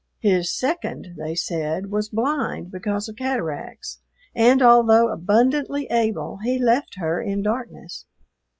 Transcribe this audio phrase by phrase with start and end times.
[0.17, 4.01] His "second," they said, was blind because of cataracts,
[4.33, 8.07] and, although abundantly able, he left her in darkness.